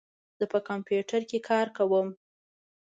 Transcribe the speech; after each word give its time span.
زه 0.39 0.45
په 0.53 0.59
کمپیوټر 0.69 1.21
کې 1.29 1.39
کار 1.49 1.67
کوم. 1.77 2.07